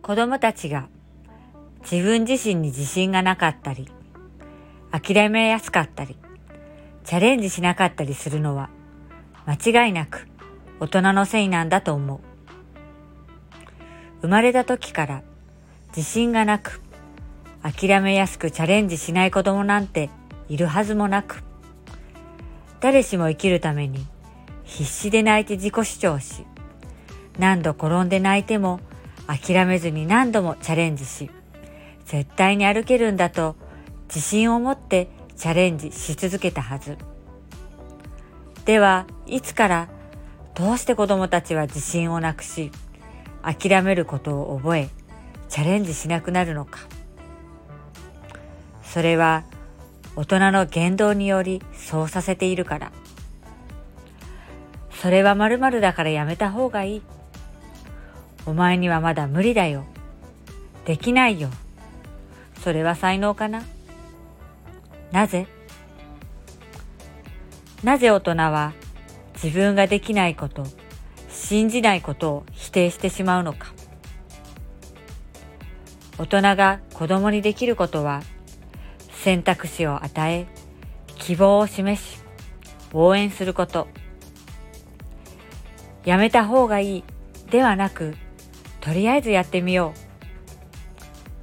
[0.00, 0.88] 子供たちが
[1.90, 3.88] 自分自身に自信がなかったり、
[4.90, 6.16] 諦めやすかったり、
[7.04, 8.70] チャレンジしなかったりするのは
[9.46, 10.28] 間違いなく
[10.80, 12.20] 大人のせいなんだと思う。
[14.20, 15.22] 生まれた時から
[15.96, 16.80] 自信がなく、
[17.62, 20.10] 諦めやすくチャレンジしない子供なんて
[20.48, 21.42] いるはずもなく、
[22.80, 24.06] 誰しも生きるために
[24.64, 26.44] 必死で泣いて自己主張し、
[27.38, 28.80] 何度転んで泣いても
[29.26, 31.30] 諦めずに何度もチャレンジし、
[32.04, 33.56] 絶対に歩けるんだと
[34.08, 36.98] 自信を持ってチャレンジし続けたはず。
[38.64, 39.88] では、いつから
[40.54, 42.70] どうして子供たちは自信をなくし、
[43.42, 44.88] 諦めることを覚え、
[45.48, 46.80] チャレンジしなくなるのか。
[48.82, 49.44] それは
[50.14, 52.92] 大人の言動によりそうさせているから。
[54.90, 57.02] それは〇〇だからやめた方がいい。
[58.46, 59.84] お前にはまだ無理だよ。
[60.84, 61.48] できないよ。
[62.62, 63.62] それは才能かな
[65.10, 65.46] なぜ？
[67.82, 68.72] なぜ大人は
[69.34, 70.64] 自分ができないこと、
[71.28, 73.72] 信じないことを否定してしまうのか
[76.18, 78.22] 大人が子供にできることは
[79.10, 80.46] 選択肢を与え、
[81.16, 82.20] 希望を示し、
[82.92, 83.88] 応援すること。
[86.04, 87.04] やめた方がいい
[87.50, 88.16] ではなく、
[88.82, 89.94] とりあえずやってみよ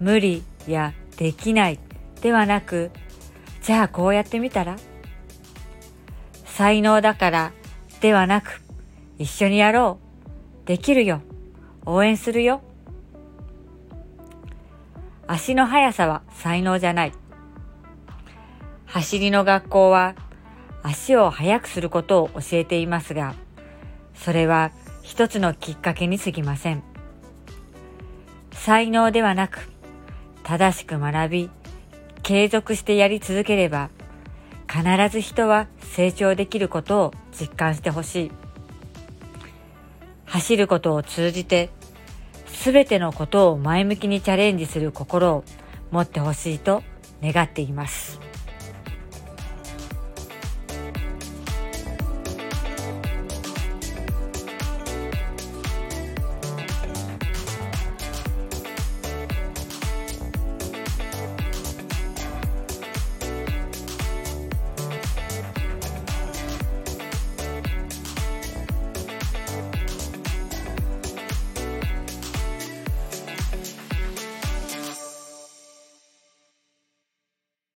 [0.00, 0.04] う。
[0.04, 1.78] 無理やできない
[2.20, 2.90] ではなく、
[3.62, 4.76] じゃあこうやってみたら？
[6.44, 7.52] 才能だから
[8.00, 8.60] ではなく、
[9.18, 10.00] 一緒にやろ
[10.64, 10.66] う。
[10.66, 11.22] できるよ。
[11.86, 12.60] 応援するよ。
[15.28, 17.12] 足の速さは才能じゃない。
[18.86, 20.16] 走りの学校は
[20.82, 23.36] 足を速くすることを教えていますが、
[24.14, 24.72] それは
[25.02, 26.82] 一つのきっかけに過ぎません。
[28.68, 29.66] 才能ではなく、
[30.42, 31.50] 正しく学び、
[32.22, 33.88] 継続してやり続ければ、
[34.70, 38.32] 必ず人は成長できることを実感してほしい。
[40.26, 41.70] 走ることを通じて、
[42.46, 45.44] すべてのことを前向きにチャレンジする心を
[45.90, 46.82] 持ってほしいと
[47.22, 48.20] 願っています。